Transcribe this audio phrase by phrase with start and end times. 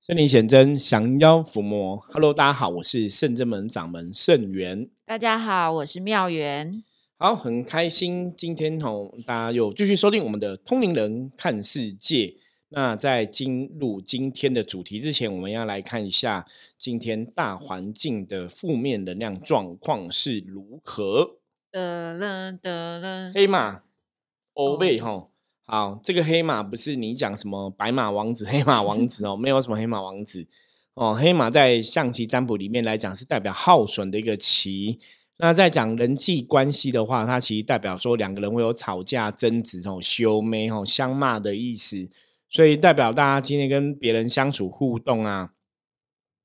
[0.00, 1.98] 圣灵显真，降妖伏魔。
[2.10, 4.88] Hello，大家好，我是圣真门掌门圣元。
[5.04, 6.82] 大家好，我是妙元。
[7.18, 12.34] 好，很开心今天吼，大家又继续收听我们的通灵人看世界。
[12.70, 16.46] 那在进入今天的主题之前，我们要来看一下
[16.78, 21.40] 今天大环境的负面能量状况是如何。
[21.70, 23.82] 得了得了，黑马
[24.54, 25.29] 欧贝吼。
[25.72, 30.48] 好，这个黑马不是你讲什么白马王子、 黑马王子哦，没有什么黑马王子
[30.94, 31.14] 哦。
[31.14, 34.98] 黑马在象棋占卜里面来讲是代表耗损的一个棋。
[35.36, 42.10] 那在讲人际关系的话，它其实代表说两个人会有吵架、争执、哦、修眉、哦、相骂的意思。
[42.48, 45.52] 所以代表大家今天跟别人相处互动啊，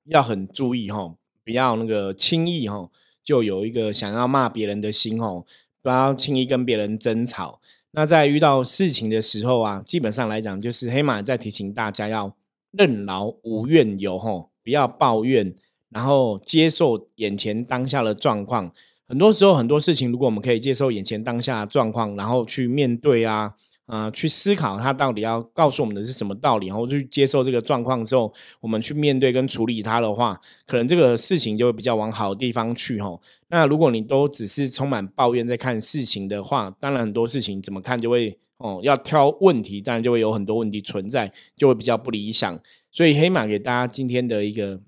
[0.03, 2.91] 要很注意哈，不要那个轻易哈
[3.23, 5.43] 就有一个想要骂别人的心哦，
[5.81, 7.59] 不要轻易跟别人争吵。
[7.95, 12.35] 那在遇到事情的时候啊，基本上来讲，就是黑马在提醒大家要
[12.71, 15.55] 任劳无怨尤吼，不要抱怨，
[15.89, 18.73] 然后接受眼前当下的状况。
[19.07, 23.53] 很多时候，很多事情，如果我们可以接受眼前当下的状况，然后去面对啊。
[23.85, 33.21] 啊，去思考他到底要告诉我们的是什么道理，然后去接受这个状况之后，我们去面对跟处理它的话，可能这个事情就会比较往好的地方去吼。
[33.49, 42.59] 那如果你都只是充满抱怨在看事情的话，当然很多事情怎么看就会哦，要挑问题，当然就会有很多问题存在，就会比较不理想。
[42.91, 44.81] 所以黑马给大家今天的一个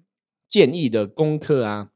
[0.50, 1.90] 建议的功课啊，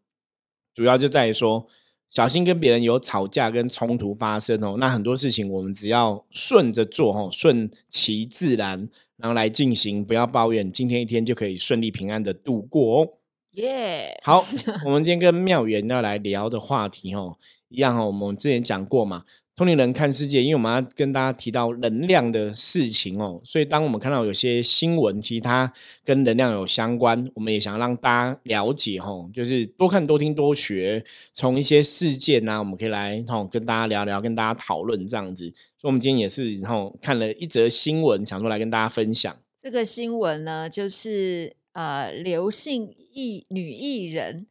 [0.76, 1.68] 主要就在于说。
[2.12, 13.08] 小心跟别人有吵架跟冲突发生哦，那很多事情我们只要顺着做哦，顺其自然，然后来进行，不要抱怨，今天一天就可以顺利平安的度过哦。
[13.52, 14.46] 耶，好，
[14.86, 17.38] 我们今天跟妙元要来聊的话题哦，
[17.70, 19.24] 一样哦，我们之前讲过嘛。
[19.54, 25.72] 通灵人看世界，因为我们要跟大家提到能量的事情哦，所以当我们看到有些新闻，其实它
[26.04, 35.46] 跟能量有相关，我们也想让大家了解哦，就是多看多听多学，从一些事件呢，我们可以来哦跟大家聊聊，跟大家讨论这样子。
[35.78, 39.38] 所以，我们今天也是然后看了一则新闻，想说来跟大家分享。
[39.62, 44.48] 这个新闻呢，就是呃，刘姓艺女艺人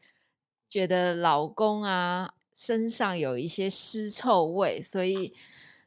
[0.68, 2.34] 觉得老公啊。
[2.60, 5.32] 身上有一些尸臭味，所以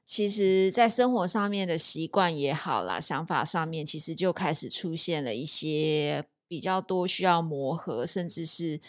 [0.07, 8.81] 其实，在生活上面的习惯也好啦，想法上面其实就开始出现了一些比较多需要磨合，甚至是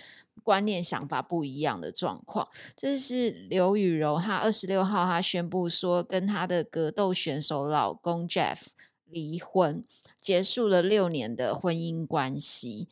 [0.43, 2.49] 观念想法不一样的状况。
[2.75, 8.61] 这是刘雨柔，她二十六号她宣布说，跟她的格斗选手老公 Jeff
[9.05, 9.85] 离婚，
[10.19, 12.89] 结束了六年的婚姻关系。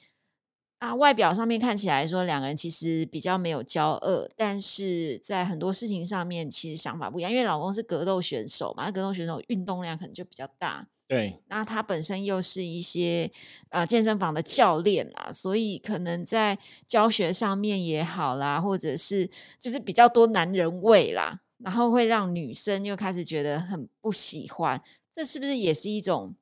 [0.82, 7.30] 啊，外表上面看起来说两个人其实比较没有交恶，但是在很多事情上面其实想法不一样。
[7.30, 10.84] 因为老公是格斗选手嘛，格斗选手运动量可能就比较大。
[11.06, 13.30] 对，那他本身又是一些
[13.68, 24.82] 呃健身房的教练啦，所以可能在教学上面也好啦，或者是就是比较多男人味啦，然后会让女生又开始觉得很不喜欢。
[25.12, 26.34] 这是不是也是一种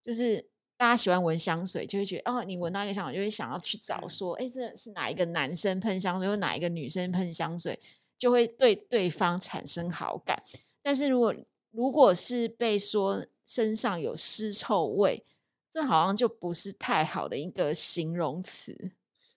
[0.00, 0.53] 就是？
[0.84, 7.80] 大家喜欢闻香水，就会觉得哦，你闻到一个香水，就会想要去找说，哎，这是哪一个男生喷香水，或哪一个女生喷香水，
[8.18, 10.42] 就会对对方产生好感。
[10.82, 11.34] 但是如果
[11.70, 15.24] 如果是被说身上有尸臭味，
[15.72, 18.92] 这好像就不是太好的一个形容词。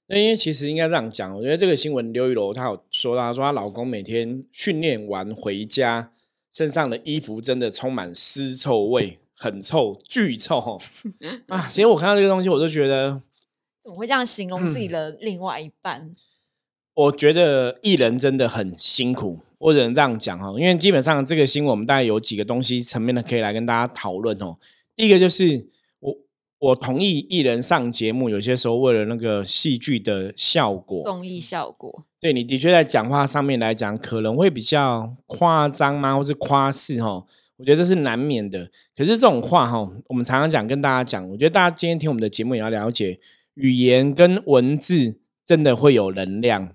[0.08, 6.12] 那因为其实应该这样讲，我觉得这个新闻刘雨柔她有说到，说她老公每天训练完回家，
[6.52, 9.19] 身上的衣服真的充满尸臭味。
[9.38, 10.81] 很臭，巨臭
[11.48, 11.68] 啊！
[11.70, 13.22] 其实我看到这个东西，我就觉得
[13.84, 16.16] 怎么会这样形容自己的另外一半？
[16.96, 20.47] 我觉得艺人真的很辛苦，我只能这样讲哈。
[20.59, 24.58] 因为基本上这个新闻，我们大概有几个东西层面的可以来跟大家讨论哦。
[24.96, 25.68] 第一个就是
[26.00, 26.18] 我
[26.58, 37.24] 我同意艺人上节目，有些时候为了那个戏剧的效果、综艺效果，对你的确在讲话上面来讲，可能会比较夸张吗，或是夸饰哈？
[37.57, 43.19] 我觉得这是难免的，可是这种话哈，我们常常讲，跟大家讲，我觉得大家今天听我们的节目也要了解，
[43.55, 46.70] 语言跟文字真的会有能量。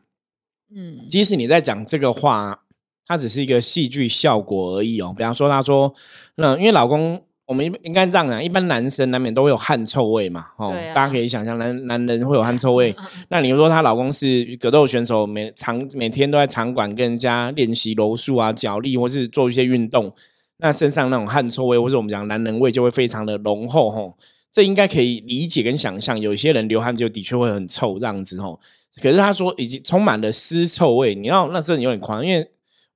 [0.74, 2.62] 嗯，即使你在讲这个话，
[3.06, 5.14] 它只是一个戏剧效果而已哦。
[5.16, 5.94] 比方说，他说，
[6.34, 12.92] 那因为老公，我们应该这样讲，一般男生难免都会有汗臭味嘛，哦，大家可以想象，男男人会有汗臭味。
[13.30, 20.12] 那你说她老公是格斗选手，每场每天都在场馆跟人家练习柔术啊、脚力，或是做一些运动。
[20.62, 24.16] 那身上那种汗臭味，或者我们讲男人味，就会非常的浓厚吼。
[24.52, 28.60] 这应该可以理解跟想象，有些人流汗就的确会很臭这样子吼。
[29.02, 32.46] 可是他说已经充满了尸臭味，你要那真的有点狂，因为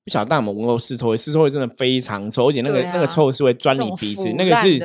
[0.04, 1.16] 不晓得大家有没有闻过尸臭味？
[1.16, 4.78] 尸臭味真的非常臭，而且那个、啊那个臭是会钻你鼻子，那个是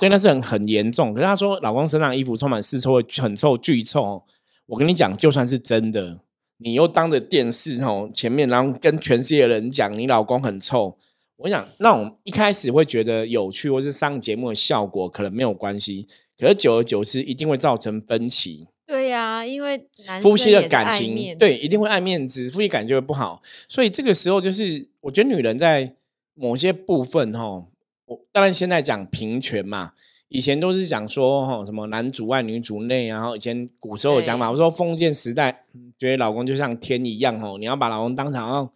[0.00, 1.14] 对，那是很很严重。
[1.14, 4.22] 可是他说老公身上衣服充满尸臭味，很臭，巨臭哦。
[4.66, 6.18] 我跟你讲，就算是真的，
[6.56, 10.96] 你又当着电视吼前面，然后跟全世界的人讲你老公很臭，
[11.38, 16.06] 我想那种一开始会觉得有趣或是上节目的效果可能没有关系，
[16.38, 18.66] 可是久而久之一定会造成分歧。
[18.86, 23.42] 对呀、因为男夫妻的感情，对，一定会爱面子，夫妻感就会不好。
[23.68, 25.92] 所以这个时候，就是我觉得女人在
[26.34, 27.66] 某些部分，哈，
[28.04, 29.92] 我当然现在讲平权嘛，
[30.28, 38.70] 以前都是讲说，哈，什么男主外女主内，然后以前古时候有讲法，我说封建时代，嗯觉得老公就像天一样，哦，你要把老公当成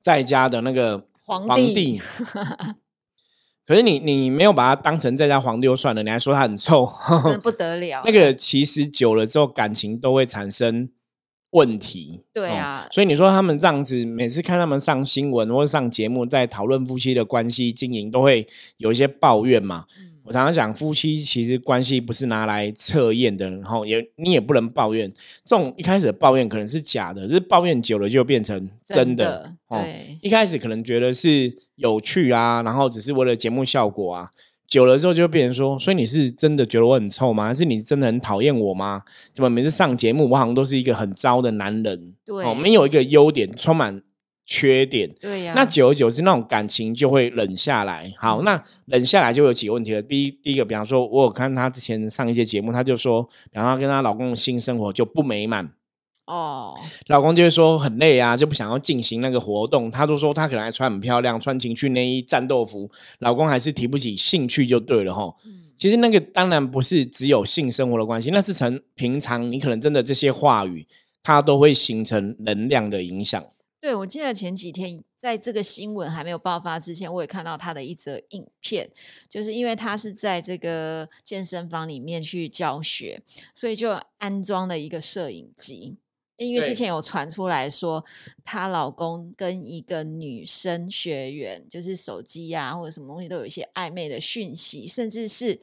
[0.00, 2.00] 在家的那个皇皇帝。
[3.64, 6.92] 可是你你没有把他当成在家皇帝就算了，你还说他很臭，
[7.22, 8.02] 真的 不得了。
[8.04, 10.90] 那个其实久了之后，感情都会产生
[11.50, 12.24] 问题。
[12.24, 18.48] 哦对啊所以你说他们这样子，每次看他们上新闻或者上节目，在讨论夫妻的关系经营，都会
[18.78, 19.84] 有一些抱怨嘛。
[19.96, 25.12] 嗯我常常讲，夫妻其实关系不是拿来测验的，然后也你也不能抱怨。
[25.44, 28.56] 这种一开始的抱怨可能是假的，就是抱怨久了就变成
[28.86, 29.04] 真的。
[29.04, 34.30] 真的哦对一开始可能觉得是有趣啊，然后只是为了节目效果啊，
[34.68, 37.48] 久了之后就会变成说，所以你是真的觉得我很臭吗？
[37.48, 39.02] 还是你真的很讨厌我吗？
[39.34, 42.14] 怎么每次上节目，我好像都是一个很糟的男人？
[42.24, 44.00] 对哦，没有一个优点，充满
[44.50, 45.08] 缺点。
[45.20, 48.12] 对呀、那久而久之，那种感情就会冷下来。
[48.18, 50.02] 好，嗯那冷下来就有几个问题了。
[50.02, 55.70] 第一，第一个，比方说，我有看她之前上一些节目，她就说，比方说她跟她老公的性生活就不美满，
[56.26, 56.74] 哦，
[57.06, 59.88] 老公就会说很累啊，就不想要进行那个活动。
[59.88, 65.34] 她都说她可能还穿很漂亮，穿情趣内衣、战斗服，老公还是提不起兴趣就对了哈。
[65.46, 70.86] 嗯其实那个当然不是只有性生活的关系，那是从平常你可能真的这些话语，
[71.22, 73.42] 它都会形成能量的影响。
[73.80, 78.90] 对，我记得前几天在这个新闻还没有爆发之前，我也看到他的一则影片，
[79.28, 83.22] 就是因为他是在这个健身房里面去教学，
[83.54, 85.96] 所以就安装了一个摄影机。
[86.36, 88.02] 因为之前有传出来说，
[88.44, 95.60] 她老公跟一个女生学员，就是手机啊或者什么东西都有一些暧昧的讯息，甚至是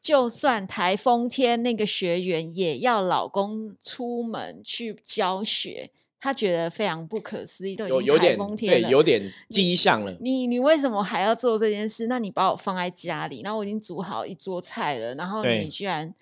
[0.00, 5.90] 就算台风天，那个学员也要老公出门去教学，
[6.20, 10.14] 她觉得非常不可思议，都已经台有有点对，风天了，有点迹象了。
[10.20, 12.06] 你你为什么还要做这件事？
[12.08, 16.14] 那你把我放在家里，然后我已经煮好一桌菜了，然后你居然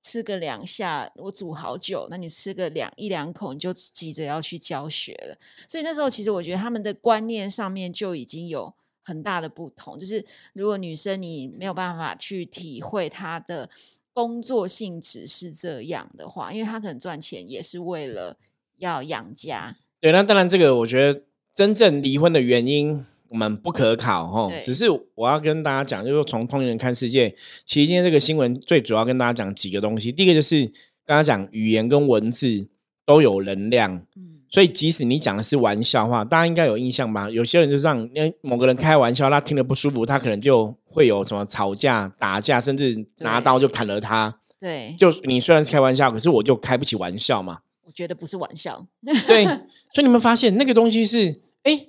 [0.00, 5.36] 吃个两下，我煮好久，那你吃个两一两口，你就急着要去教学了。
[5.68, 8.72] 所以那时候其实我觉得他们的观念上面就已经有
[9.02, 9.98] 很大的不同。
[9.98, 13.68] 就是如果女生你没有办法去体会她的
[14.12, 18.36] 工作性质是这样的话，因为她可能赚钱也是为了
[18.78, 21.22] 要养家，对，那当然这个我觉得
[21.54, 27.34] 真正离婚的原因我们不可考哈，只是我要跟大家讲，就是从通灵人看世界，
[27.64, 30.12] 其实今天这个新闻最主要跟大家讲几个东西。
[30.12, 30.66] 第一个就是
[31.06, 32.68] 刚刚讲语言跟文字
[33.06, 37.30] 都有能量，嗯，所以即使你讲的是玩笑话，大家应该有印象吧？
[37.30, 38.08] 有些人就是让
[38.42, 44.38] 某个人开玩笑，他听得不舒服，他可能就会有什么吵架、打架，甚至拿刀就砍了他。
[44.60, 47.60] 对，就你虽然是开玩笑，可是我就开不起玩笑嘛。
[47.92, 48.86] 我觉得不是玩笑。
[49.28, 49.44] 对，
[49.92, 51.88] 所以你们发现那个东西是，哎，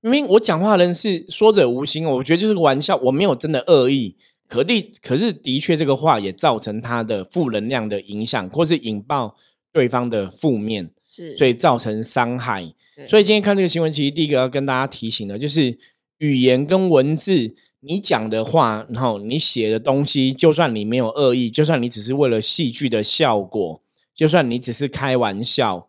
[0.00, 4.16] 明明我讲话的人是说者无心，我觉得就是个玩笑，我没有真的恶意。
[4.48, 9.36] 可的，可是的确这个话也造成他的负能量的影响，或是引爆
[9.72, 12.74] 对方的负面，是，所以造成伤害。
[13.08, 15.78] 所以今天看这个新闻，其实第一个要跟大家提醒的，就是
[16.18, 23.80] 语言跟文字，你讲的话，然后你写的东西，就算你没有恶意，就算你只是为了戏剧的效果，
[24.14, 25.88] 就算你只是开玩笑，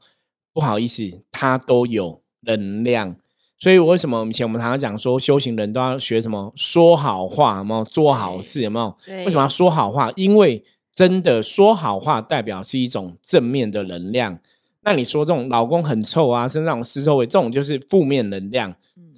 [0.53, 3.15] 不好意思，它都有能量。
[3.57, 8.97] 所以为什么以前我们常常讲说，修行人都要学什么说好话，有没有做好事，有没有？
[9.25, 10.11] 为什么要说好话？
[10.15, 10.63] 因为
[10.93, 14.39] 真的说好话代表是一种正面的能量。
[14.81, 18.75] 那你说这种老公很臭啊，身上有尸臭味，这种就是负面能量。
[18.97, 19.13] 嗯，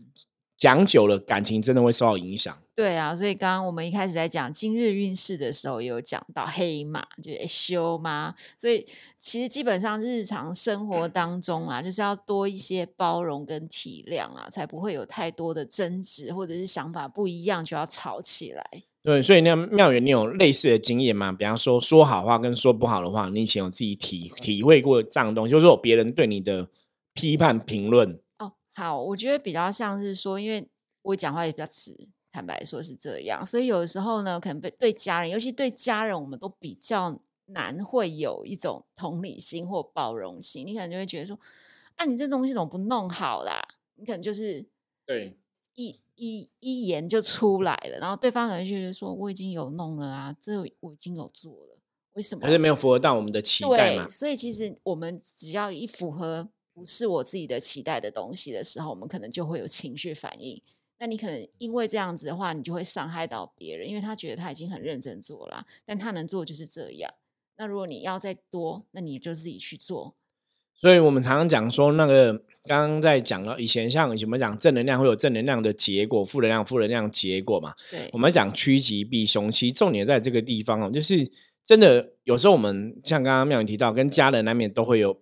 [0.58, 2.56] 讲久了，感情真的会受到影响。
[2.78, 8.36] 对啊，所以刚刚我们一开始在讲今日运势的时候，也有讲到黑马，就是修嘛。
[8.56, 8.86] 所以
[9.18, 18.64] 其实基本上日常生活当中啊，就是要多一些包容跟体谅啊，才不会有太多的争执，或者是想法不一样就要吵起来。
[19.02, 21.32] 对，所以那妙远，你有类似的经验吗？
[21.32, 26.70] 比方说说好话跟说不好的话，你以前有自己体体会过这样的东西，就是说有别人对你的
[27.16, 28.20] 批判评论？
[28.38, 30.68] 哦，好，我觉得比较像是说，因为
[31.02, 40.64] 我讲话也比较直，坦白说是这样，所以有的时候呢，可能被对家人，尤其对家人，我们都比较难会有一种同理心或包容心。
[40.64, 41.40] 你可能就会觉得说，
[41.96, 43.60] 啊，你这东西怎么不弄好啦？
[43.96, 44.64] 你可能就是
[45.08, 45.36] 对，
[45.74, 51.80] 一一一言就出来了，然后对方可能就觉得说我已经有弄了啊，这我已经有做了，
[52.14, 52.46] 为什么？
[52.46, 54.08] 还是没有符合到我们的期待嘛，？
[54.08, 60.62] 所以其实我们只要一符合不是我自己的期待的东西的时候，我们可能就会有情绪反应。
[61.00, 67.14] 那你可能因为这样子的话，你就会伤害到别人，因为他觉得他已经很认真做了啊，但他能做就是这样。
[67.58, 70.16] 那如果你要再多，那你就自己去做。
[70.80, 72.34] 所以我们常常讲说，那个
[72.66, 77.74] 刚刚在讲了，以前像以前我们讲正能量会有正能量的结果，负能量负能量结果嘛。
[77.90, 81.28] 对我，们讲趋吉避凶，其实重点在这个地方哦，就是
[81.66, 85.20] 真的有时候我们像刚刚妙云提到，跟家人难免都会有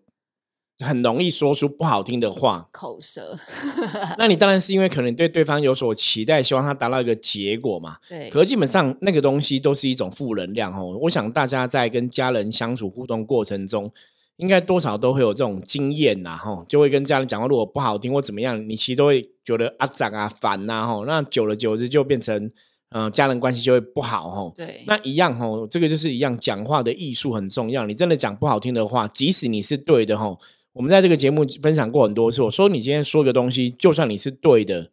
[0.79, 2.67] 很容易说出不好听的话。
[2.71, 3.37] 口舌，
[4.17, 7.97] 那你当然是因为可能对对方有所期待，希望他达到一个结果嘛。
[8.09, 10.97] 对，可是基本上那个东西都是一种负能量哦。
[11.03, 13.91] 我想大家在跟家人相处互动过程中，
[14.37, 22.51] 应该多少都会有这种经验呐，吼，就会跟家人讲话，如果不好听或怎么样，你其实都会觉得啊长啊烦呐，吼，那久了久之就变成，
[22.89, 24.53] 嗯、家人关系就会不好，吼。
[24.57, 27.85] 对，那一样吼，这个就是一样，讲话的艺术很重要。
[27.85, 30.37] 你真的讲不好听的话，即使你是对的吼，
[30.75, 34.91] 我们在这个节目分享过很多次，我说你今天说个东西，就算你是对的，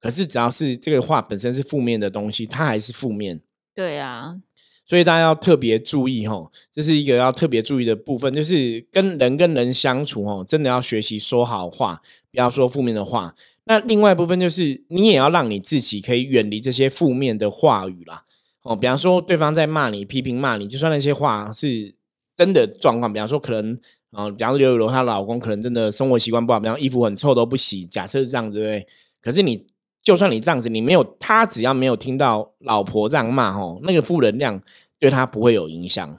[0.00, 3.40] 可是只要是这个话本身是负面的东西，它还是负面。
[3.72, 4.40] 对啊，
[4.84, 13.36] 所以大家要特别注意哦，这是一个要特别注意的部分，就是跟人跟人相处哦，真的要学习说好话，不要说负面的话。
[13.66, 18.24] 那另外一部分就是，你也要让你自己可以远离这些负面的话语啦。
[18.62, 21.94] 哦，比方说对方在骂你、批评骂你，就算那些话是
[22.36, 23.78] 真的状况，比方说可能，
[24.12, 28.88] 呃，比方说刘雨柔她老公可能真的生活习惯不好，比方衣服很臭都不洗，假设是这样子，对不对？
[29.22, 29.66] 可是你
[30.02, 34.60] 就算你这样子，你没有他只要没有听到老婆这样骂，吼，那个负能量
[34.98, 36.18] 对他不会有影响。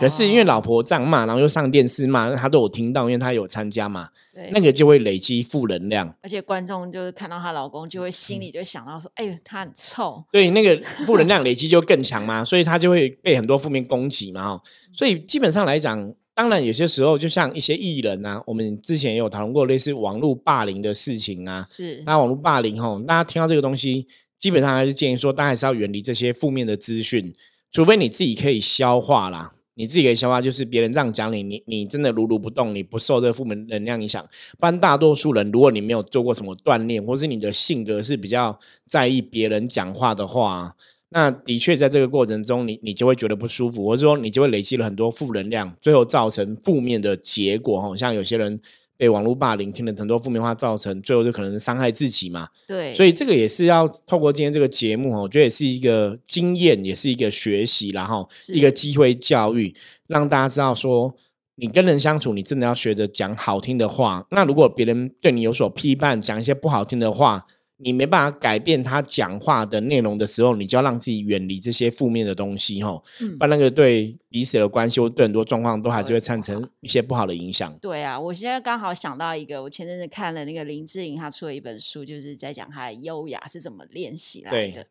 [0.00, 6.12] 可是因为哦老婆这样骂，然后又上电视骂，那他都有听到，因为他有参加嘛，对那个就会累积负能量。
[6.20, 10.24] 而且观众就是看到她老公，就会心里就会想到说：“哎呦，他很臭。
[10.32, 10.76] 对，那个
[11.06, 14.62] 负能量累积就更强嘛，所以他就会被很多负面攻击嘛，哈。
[14.92, 24.06] 所以基本上来讲，当然有些时候，就像一些艺人啊，我们之前也有讨论过类似网络霸凌的事情啊，是那网络霸凌吼，大家听到这个东西，
[24.40, 27.32] 基本上还是建议说，大家还是要远离这些负面的资讯，
[27.70, 29.52] 除非你自己可以消化啦。
[29.76, 34.24] 你自己可以消化，就是别人这样讲你，你你真的如如不动，你不受这个负面能量影响。
[34.56, 40.76] 不然大多数人，如果你没有做过什么锻炼，或是你的性格是比较在意别人讲话的话，
[41.14, 47.80] 那的确在这个过程中你，你就会觉得不舒服，或者说你就会累积了很多负能量，最后造成负面的结果。
[47.80, 48.58] 哈，像有些人
[48.96, 52.48] 被网络霸凌，听了很多负面话，造成最后就可能伤害自己嘛。
[52.66, 59.72] 对，所以这个也是要透过今天这个节目，我觉得也是一个经验，也是一个学习，然后一个机会教育，
[60.08, 61.14] 让大家知道说，
[61.54, 64.26] 你跟人相处，你真的要学着讲好听的话。
[64.32, 67.46] 那如果别人对你有所批判，讲一些不好听的话，
[67.84, 77.76] 你没办法改变他讲话的内容的时候，你就要让自己远离这些负面的东西，哈，嗯不然那个对彼此的关系或对很多状况都还是会产生一些不好的影响。
[77.80, 84.86] 对啊，我现在刚好想到一个，我前阵子看了那个林志颖，他出了一本书，就是在讲他的优雅是怎么练习来对的。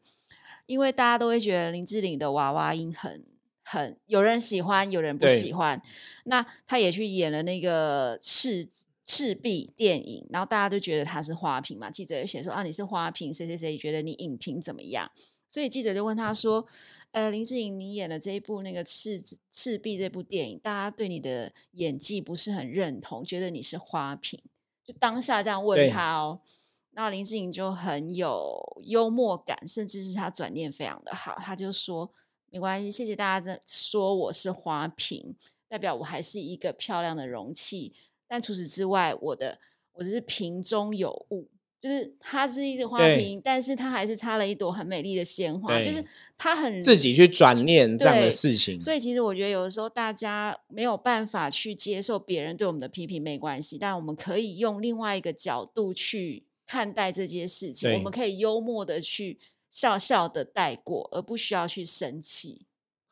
[0.65, 3.21] 因为大家都会觉得林志玲的娃娃音很
[3.63, 5.81] 很有人喜欢，有人不喜欢。
[6.25, 8.67] 那他也去演了那个赤
[9.03, 11.91] 赤壁电影，然后大家都觉得他是花瓶嘛。
[11.91, 15.11] 记者就写说啊，你是花瓶，谁谁谁觉得你影评怎么样？
[15.47, 16.65] 所以记者就问他说
[17.11, 24.41] ：“呃，林志颖，你演了这一部那个赤赤壁这部电影，大家对你的演技不是很认同，觉得你是花瓶。”
[24.83, 26.41] 就当下这样问他哦，
[26.91, 32.11] 那林志颖就很有幽默感，甚至是他转念非常的好，他就说
[32.49, 35.35] ：“没关系，谢谢大家在说我是花瓶，
[35.67, 37.93] 代表我还是一个漂亮的容器。
[38.33, 39.59] 但除此之外，我的
[39.91, 41.47] 我只是瓶中有物。”
[41.79, 46.01] 就是它是一个花瓶，但是它还是插了一朵很美丽的鲜花，就是
[46.37, 59.37] 它很自己去转念这样的事情，所以其实我觉得有的时候大家没有办法去接受别人对我们的批评没关系，但我们可以用另外一个角度去看待这件事情，我们可以幽默的去
[59.69, 62.65] 笑笑的带过，而不需要去生气。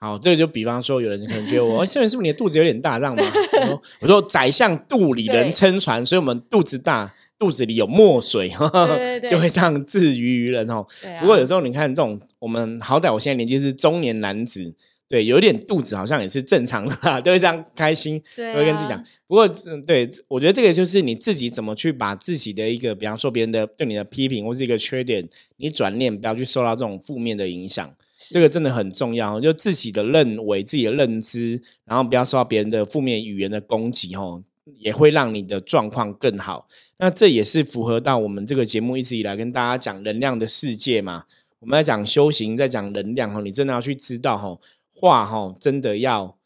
[0.04, 3.24] 好，这个就比方说，有人可能觉得我，哎，这人是不是你的肚子有点大，这样吗？
[3.62, 10.84] 我说，我说宰相肚里人对撑船，所以我们肚子大，肚子里有墨水，对对 就会这样自娱于人哦。
[11.04, 14.76] 对啊，不过有时候你看这种，我们好歹我现在年纪是中年男子，
[15.08, 19.04] 对，有一点肚子好像也是正常的啦， 就会这样开心，对会跟自己讲啊。
[19.28, 27.94] 不过，嗯对我觉得这个就是你自己怎么去把自己的一个，比方说别人的对你的批评或是一个缺点，你转念不要去受到这种负面的影响。
[28.30, 34.44] 这个真的很重要，就自己的认为、自己的认知，然后不要受到别人的负面语言的攻击，哦，
[34.78, 36.68] 也会让你的状况更好。
[37.00, 41.24] 那这也是符合到我们这个节目一直以来跟大家讲能量的世界嘛。
[41.60, 44.60] 我们在讲修行，在讲能量哦，你真的要去知道哈，
[44.94, 46.38] 话哈真的要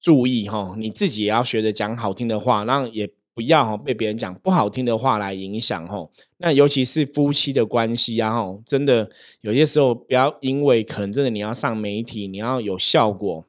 [0.00, 6.08] 注意哈，你自己也要学着讲好听的话，然后也不要哈被别人讲不好听的话来影响哈。
[6.38, 9.10] 那尤其是夫妻的关系啊哈，真的
[9.40, 13.46] 有些时候不要因为可能真的你要上媒体，你要有效果。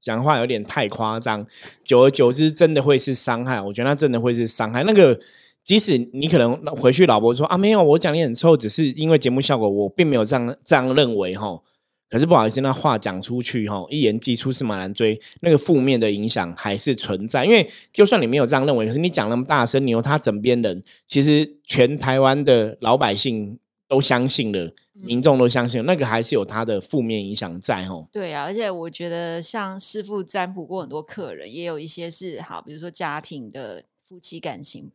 [0.00, 1.46] 讲话有点太夸张，
[1.84, 3.60] 久而久之真的会是伤害。
[3.60, 4.82] 我觉得那真的会是伤害。
[4.82, 5.16] 那个，
[5.64, 11.62] 即使你可能回去，老婆说啊，没有，我讲你很臭，只是因为节目效果，我并没有这样这样认为哈。
[12.12, 17.42] 可是不好意思，那话讲出去哈，一言既出驷马难追，那个负面的影响还是存在。
[17.42, 24.74] 因为就算你没有这样认为，可是你讲那么大声，你有他枕边人，其实全台湾的老百姓都相信了。
[25.04, 28.06] 民众都相信那个还是有它的负面影响在吼。
[28.12, 34.92] 对啊，而且我觉得像师傅占卜过很多客人，也有一些是好，比如说家庭的夫妻感情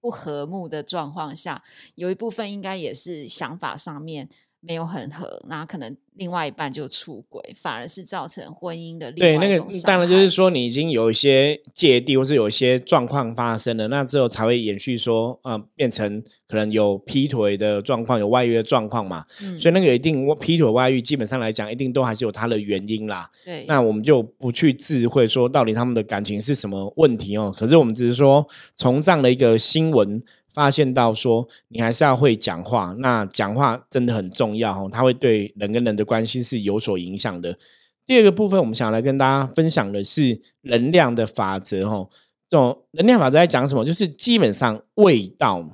[0.00, 1.62] 不和睦的状况下，
[1.96, 4.30] 有一部分应该也是想法上面。
[4.64, 19.26] 没有很合，那可能另外一半就出轨，反而是造成婚姻的对那个当然就是说你已经有一些芥蒂，或是有一些状况发生了，那之后才会延续说，呃，变成可能有劈腿的状况，有外遇的状况嘛。
[19.58, 23.28] 所以那个一定劈腿外遇，基本上来讲，一定都还是有它的原因啦。
[23.44, 27.52] 对，那我们就不去智慧说到底他们的感情是什么问题哦。
[27.58, 30.22] 可是我们只是说从这样的一个新闻。
[30.52, 37.58] 发现到说，你还是要会讲话，那讲话真的很重要哦，它会对人跟人的关系是有所影响的。
[38.06, 42.10] 第二个部分，我们想来跟大家分享的是能量的法则哦。
[42.50, 43.84] 这种能量法则在讲什么？
[43.84, 45.64] 就是基本上味道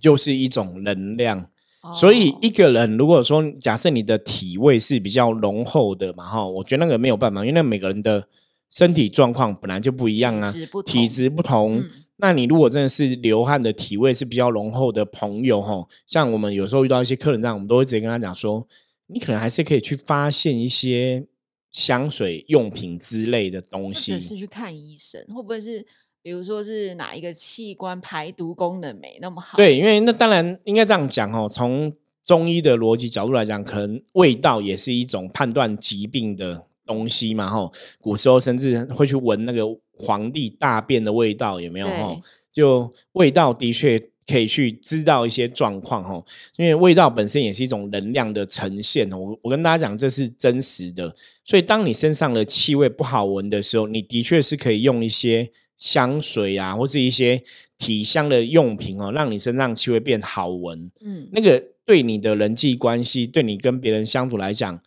[0.00, 1.46] 就是一种能量，
[1.94, 8.26] 所以一个人如果说假设你的体味是比较浓厚的嘛，哈，我觉得那个没有办法，因为每个人的
[8.72, 10.50] 身体状况本来就不一样啊，
[10.86, 11.84] 体质不同。
[12.16, 18.66] 那你如果真的是流汗的体味是比较浓厚的朋友哈，像我们有时候遇到一些客人这样，我们都会直接跟他讲说，
[19.08, 21.26] 你可能还是可以去发现一些
[21.70, 25.84] 香水用品之类的东西，是去看医生，会不会是
[26.22, 29.56] 比如说是哪一个器官排毒功能没那么好？
[29.56, 31.92] 对，因为那当然应该这样讲哦，从
[32.24, 37.70] 中医的逻辑角度来讲，可能味道也是一种判断疾病的东西嘛哈。
[38.00, 39.64] 古时候甚至会去闻那个。
[39.98, 42.20] 皇帝大便的味道有没有哈？
[42.52, 46.20] 就味道的确可以去知道一些状况哈，
[46.56, 49.08] 因为味道本身也是一种能量的呈现。
[49.12, 51.14] 我我跟大家讲，这是真实的。
[51.44, 57.40] 所以当你身上的气味不好闻的时候，你的确是可以用一些香水啊，或是一些
[57.78, 60.90] 体香的用品哦，让你身上气味变好闻。
[61.04, 64.80] 嗯，那个对你的人际关系，对你跟别人相处来讲。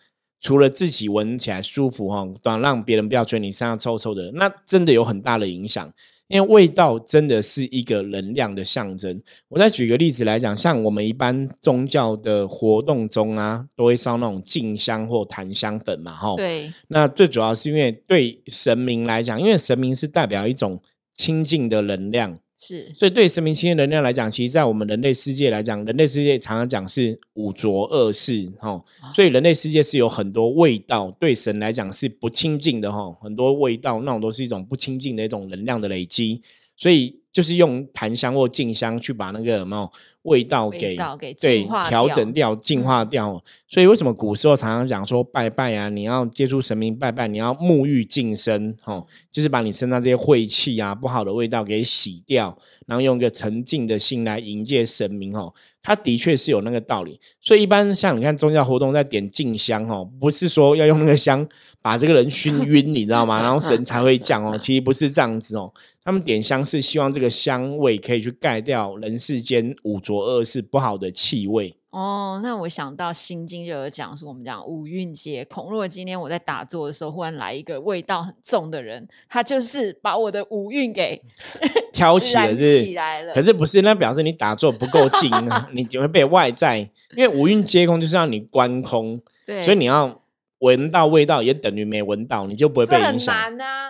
[0.46, 5.92] 除了自己闻起来舒服哈，短让别人不要觉得你身上臭臭的，那真的有很大的影响。
[6.28, 9.20] 因为味道真的是一个能量的象征。
[9.48, 16.36] 我再举个例子来讲，像我们一般宗教的活动中啊，都会烧那种净香或檀香粉嘛，哈。
[16.36, 16.72] 对。
[16.90, 20.80] 那最主要是因为对神明来讲，因为神明是代表一种
[21.12, 22.38] 清净的能量。
[22.58, 28.82] 是，所以对神明清的能量来讲，其实，在我们人类世界来讲，人类世界常常讲是五浊恶世，哈，
[29.14, 36.42] 所以人类世界是有很多味道，对神来讲是不清净的，哈，很多味道那种都是一种不清净的一种能量的累积，
[36.78, 39.92] 所以就是用檀香或静香去把那个什么。
[40.26, 40.96] 味道给
[41.40, 45.88] 对调整掉、净化掉，所以为什么古时候常常讲说拜拜啊？
[45.88, 57.20] 你要接触神明拜拜，你要沐浴净身，哦，就是把你身上这些晦气啊、不好的味道给洗掉，然后用一个沉静的心来迎接神明，哦，它的确是有那个道理。
[57.42, 61.48] 所以一般像你看宗教活动在点静香，哦，不是说要用那个香
[61.82, 63.42] 把这个人熏 晕，你知道吗？
[63.42, 65.74] 然后神才会降哦， 其实不是这样子哦。
[66.04, 71.76] 他们点香是希望这个香味可以去盖掉人世间五浊恶世不好的气味。
[71.96, 75.70] 哦，那我想到心经就有讲说，我们讲五蕴皆空。
[75.70, 81.22] 如果今天我在打坐的时候，忽然来一个味道很重的人，他就是把我的五蕴给
[81.94, 83.34] 挑起了，起来了。
[83.34, 83.82] 可是不是？
[83.82, 86.80] 那表示你打坐不够静啊， 你就会被外在。
[87.16, 89.18] 因为五蕴皆空就是让你观空，
[89.64, 90.22] 所以你要。
[90.60, 93.36] 闻到味道也等于没闻到，你就不会被影响。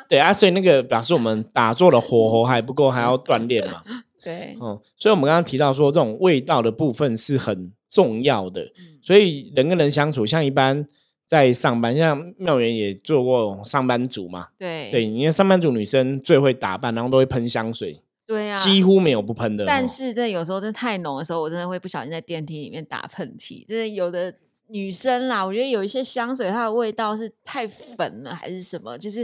[0.10, 3.82] 对啊，所以那个表示我们打坐的火候还不够，还要 锻炼嘛。
[4.22, 8.70] 对，嗯，所以我们刚刚提到说，这种味道的部分是很重要的。
[9.02, 10.86] 所以人跟人相处，像一般
[11.28, 14.50] 在上班，像妙元也做过上班族嘛。
[14.58, 18.02] 对，对，因为上班族女生最会打扮，然后都会喷香水。
[18.28, 19.66] 对啊，几乎没有不喷的。
[19.66, 23.66] 但是这有时候真的太浓的时候，我真的会不小心在电梯里面打喷嚏。
[23.66, 24.34] 就是有的。
[24.68, 28.98] 女生啦，我觉得有一些香水，它的味道是太粉了，还是什么？
[28.98, 29.24] 就是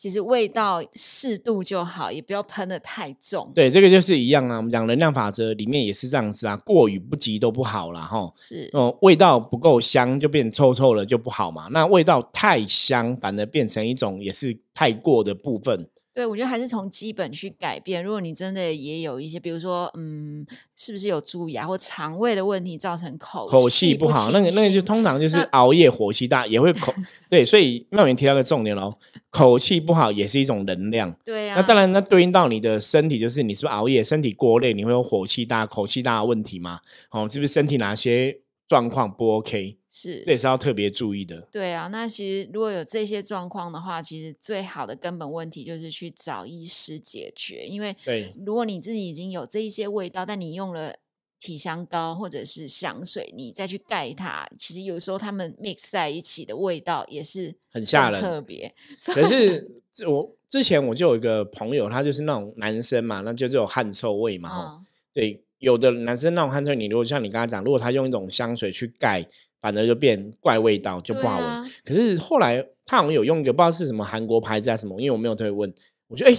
[0.00, 3.52] 其实味道适度就好，也不要喷的太重。
[3.54, 4.56] 对，这个就是一样啊。
[4.56, 8.32] 我们讲能量法则里面也是这样子啊，过与不及都不好了哈。
[8.34, 11.68] 是哦，味道不够香就变臭臭了就不好嘛。
[11.70, 15.86] 那味道太香，反而变成一种也是太过的部分。
[16.20, 18.04] 对，我觉得还是从基本去改变。
[18.04, 24.30] 如果你真的也有一些，比如说，嗯，是不是有蛀牙或肠胃的问题造成口口气不好？
[24.30, 26.92] 那个那个就通常就是熬夜火气大，也会口
[27.30, 27.42] 对。
[27.42, 28.92] 所以妙云提到个重点喽，
[29.30, 31.10] 口气不好也是一种能量。
[31.24, 31.54] 对呀。
[31.56, 36.80] 那当然，那对应到你的身体，就是你是不是熬夜，身体过累，你会有火气大、口气大的问题吗？
[37.12, 38.40] 哦，是不是身体哪些？
[38.70, 41.40] 状况不 OK，是这也是要特别注意的。
[41.50, 47.66] 对啊，那其实如果有这些状况的话，其实最好的根本问题就是去找医师解决。
[47.66, 50.94] 因为对，如果你自己已经有这一些味道，但你用了
[51.40, 58.72] 体香膏或者是香水，你再去盖它，其实有时候他们 mix 在一起的味道也是很吓人，特别。
[59.06, 64.80] 可是我之前我就有一个朋友，他就是那种男生嘛，那就有汗臭味嘛，
[65.12, 65.42] 对。
[65.60, 69.24] 有的男生那种汗臭，你如果像你刚才讲，如果他用一种香水去盖，
[69.60, 71.70] 反而就变怪味道，就不好闻。
[71.84, 75.72] 可是后来他好像有用一个不知道是什么韩国牌子啊什么，因为我没有特别问，
[76.08, 76.36] 我觉得哎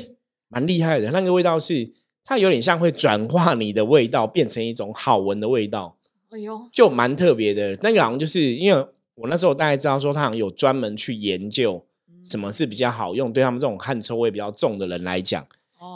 [0.49, 1.89] 蛮厉害的，那个味道是
[2.25, 5.97] 它有点像会转化你的味道变成一种好闻的味道，
[6.29, 7.77] 哎呦，就蛮特别的。
[7.81, 11.85] 那个好像就是因为我那时候大概知道说他好像有专门去研究
[12.23, 15.45] 什么是比较好用，对他们这种汗臭味比较重的人来讲。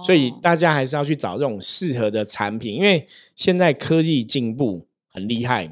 [0.04, 5.70] 所以大家还是要去找这种适合的产品，因为现在科技进步很厉害，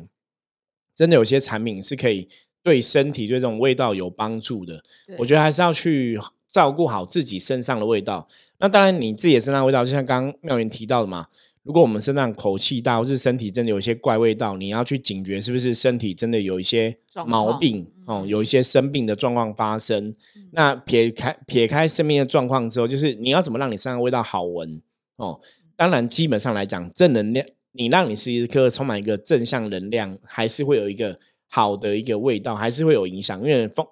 [0.94, 2.28] 真的有些产品是可以
[2.62, 4.84] 对身体对这种味道有帮助的。
[5.18, 8.28] 我觉得还是要去照顾好自己身上的味道。
[8.60, 11.28] 那当然，你自己的身上味道，就像刚刚妙云提到的嘛。
[11.64, 16.96] 如果我们身上口气大，或是身体真的有一些怪味道，你要去警觉是不是身体真的有一些
[17.26, 20.14] 毛病哦，有一些生病的状况发生。
[20.52, 24.82] 那撇开撇开生命的状况之后，就是你要怎么让你身上味道好闻
[25.16, 25.40] 哦？
[25.76, 33.88] 当然，基本上来讲，正能量，你让你时刻充满一个正向能量，还是会有一个好的一个味道，还是会有影响，因为风。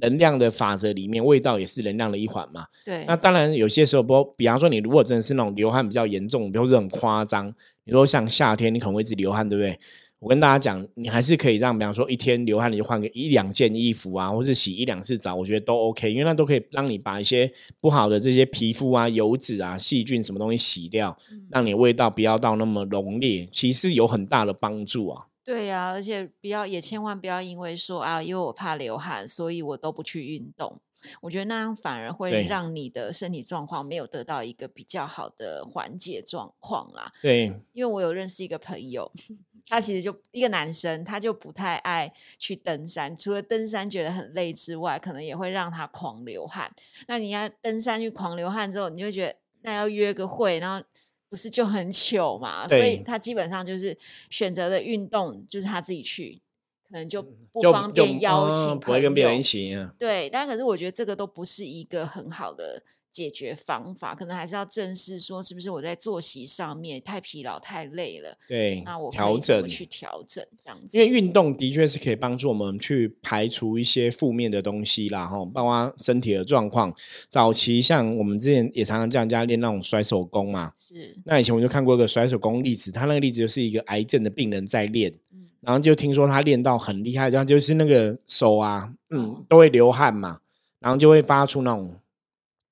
[0.00, 2.66] 能量的法则里面，味道也是能量的一环嘛。
[2.84, 3.04] 对。
[3.06, 7.52] 那当然，有些时候，不，比方说，你如果真的是那种流汗比较严重，比如说很夸张，
[7.84, 9.78] 你说像夏天，你可能会一直流汗，对不对？
[10.18, 17.50] 我跟大家讲，你还是可以让，比方说一天流汗，你就换个一两件衣服啊，或是洗一两次澡，我觉得都 OK，因为那都可以让你把一些
[17.82, 21.16] 不好的这些皮肤啊、油脂啊、细菌什么东西洗掉，
[21.50, 25.26] 让你味道不要到那么浓烈，其实有很大的帮助啊。
[25.46, 30.80] 对呀，而且不要也千万不要因为说啊，因为我怕流汗，所以我都不去运动。
[31.20, 37.12] 我觉得那样反而会让你的身体状况没有得到一个比较好的缓解状况啦。
[37.22, 39.08] 对，因为我有认识一个朋友，
[39.68, 46.68] 他其实就一个男生，他就不太爱去登山，除了登山觉得很累之外，可能也会让他狂流汗。
[47.06, 50.84] 那你要登山去狂流汗之后，你就觉得那要约个会，然后。
[51.28, 53.96] 不是就很糗嘛，所以他基本上就是
[54.30, 56.40] 选择的运动，就是他自己去，
[56.88, 59.76] 可能就不方便邀请，不会跟别人一起。
[59.98, 62.82] 对，但可是我觉得这个都不是一个很好的。
[63.16, 68.36] 解决方法可能还是要正视，说是不是我在作息上面太疲劳、太累了？
[68.46, 70.98] 对，那我调整去调整这样子。
[70.98, 76.94] 因为运动的确是可以帮助我们去排除一些负面的东西啦，哈，包括身体的状况。
[77.30, 81.16] 早期像我们之前也常常叫人家练那种甩手功嘛，是。
[81.24, 90.40] 那以前我就看过一个甩手功例子，他那个例子就是一个癌症的病人在练，嗯，然后就听说他练到很厉害，然后就是那个手啊，嗯，都会流汗嘛，
[90.80, 91.96] 然后就会发出那种。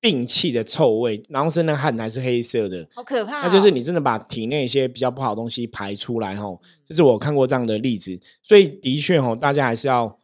[0.05, 3.41] 病气的臭味，然后身上汗还是黑色的，好可怕。
[3.41, 8.15] 那就是你真的把体内一些比较不好的东西排出来，吼，就是我看过这样的例子。
[8.43, 10.19] 所以的确，吼，大家还是要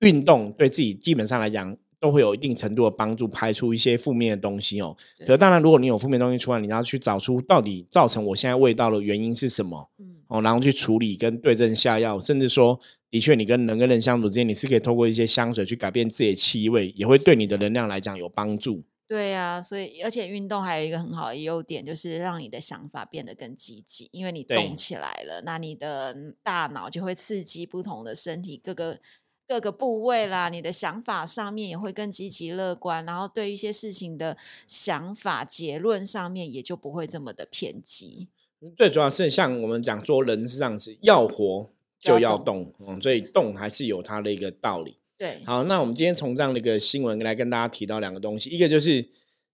[0.00, 4.96] 运动，对自己基本上来讲都会有一定程度的帮助，排出一些负面的东西哦。
[5.26, 18.82] 可当然，如果你有负面东西出来，你要去找出到底造成我现在味道的原因是什么，嗯，哦，然后去处理跟对症下药，甚至说，的确，你跟人跟人相处之间，你是可以透过一些香水去改变自己的气味，也会对你的能量来讲有帮助。
[19.12, 28.98] 对呀，所以而且运动还有一个很好的优点，就是让你的想法变得更积极，因为你动起来了，那你的大脑就会刺激不同的身体各个
[29.46, 34.34] 各个部位啦，你的想法上面也会更积极乐观，然后对一些事情的
[34.66, 38.28] 想法结论上面也就不会这么的偏激。
[38.74, 41.68] 最主要是像我们讲说人是这样子，要活
[42.00, 44.96] 就要动，嗯，所以动还是有它的一个道理。
[45.22, 49.06] 对，好，那我们今天从这样的一个新闻来跟大家提到两个东西，一个就是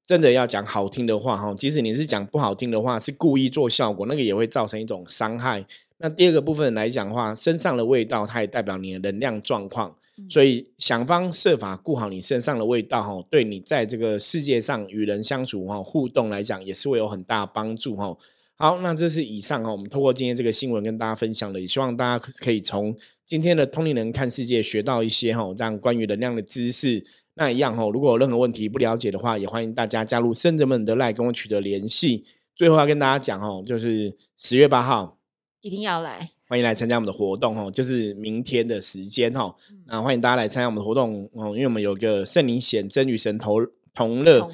[0.07, 5.63] 真的要讲好听的话哈，即使你是讲不好听的话，是故意做效果，那个也会造成一种伤害
[5.99, 18.17] 那第二个部分来讲的话，身上的味道它也代表你的能量状况，嗯所以想方设法顾好你身上的味道哈，对你在这个世界上与人相处哈互动来讲，也是会有很大的帮助哈。
[18.61, 22.93] 好，那这是以上哈，我们透过今天这个新闻跟大家分享的，也希望大家可以从
[23.25, 27.05] 今天的通灵人看世界学到一些哈，这样关于能量的知识。
[27.35, 32.25] 那一样哈，如果有任何问题不了解的话，也欢迎大家加入圣者们的赖跟我取得联系。
[32.57, 35.21] 最后要跟大家讲哦，就是十月八号，
[35.61, 36.31] 一定要来。
[36.49, 39.55] 欢迎来参加我们的活动哦，就是明天的时间哈。
[39.87, 44.51] 那欢迎大家来参加我们的活动哦，因为我们有个圣灵显真与神同同乐同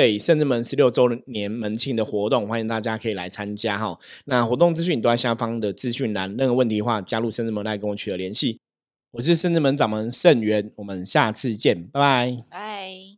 [0.00, 3.98] 对圣之门十六周年门庆的活动，欢迎大家可以来参加哈。
[4.24, 8.58] 那活动资讯都在下方的资讯栏，任何问题的话，加入圣之门来跟我取得联系。
[9.10, 12.44] 我是圣之门掌门圣元，我们下次见，拜拜。
[12.48, 13.09] 拜。